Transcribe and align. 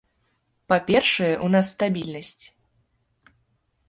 Па-першае, 0.71 1.29
у 1.47 1.49
нас 1.55 1.65
стабільнасць. 1.75 2.39